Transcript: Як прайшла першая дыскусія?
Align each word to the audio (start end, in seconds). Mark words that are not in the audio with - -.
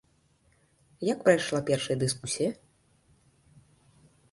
Як 1.09 1.19
прайшла 1.27 1.59
першая 1.69 1.97
дыскусія? 2.05 2.51